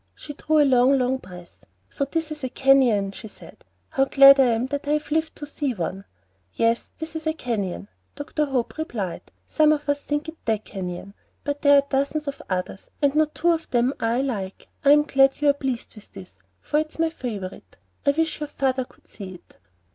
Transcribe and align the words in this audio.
She 0.15 0.33
drew 0.33 0.59
a 0.59 0.65
long, 0.65 0.97
long 0.97 1.17
breath. 1.17 1.63
"So 1.87 2.05
this 2.05 2.31
is 2.31 2.43
a 2.43 2.49
canyon," 2.49 3.11
she 3.11 3.27
said. 3.27 3.63
"How 3.91 4.05
glad 4.05 4.39
I 4.39 4.45
am 4.45 4.65
that 4.65 4.87
I 4.87 4.93
have 4.93 5.11
lived 5.11 5.35
to 5.35 5.45
see 5.45 5.75
one." 5.75 6.05
"Yes, 6.55 6.89
this 6.97 7.15
is 7.15 7.27
a 7.27 7.33
canyon," 7.33 7.87
Dr. 8.15 8.45
Hope 8.45 8.79
replied. 8.79 9.21
"Some 9.45 9.71
of 9.71 9.87
us 9.87 9.99
think 10.01 10.27
it 10.27 10.43
the 10.43 10.57
canyon; 10.57 11.13
but 11.43 11.61
there 11.61 11.75
are 11.77 11.83
dozens 11.87 12.27
of 12.27 12.41
others, 12.49 12.89
and 12.99 13.13
no 13.13 13.25
two 13.25 13.51
of 13.51 13.69
them 13.69 13.93
are 13.99 14.15
alike. 14.15 14.69
I'm 14.83 15.03
glad 15.03 15.39
you 15.39 15.49
are 15.49 15.53
pleased 15.53 15.93
with 15.93 16.13
this, 16.13 16.39
for 16.61 16.79
it's 16.79 16.97
my 16.97 17.11
favorite. 17.11 17.77
I 18.03 18.09
wish 18.09 18.39
your 18.39 18.49
father 18.49 18.85
could 18.85 19.07
see 19.07 19.35
it." 19.35 19.59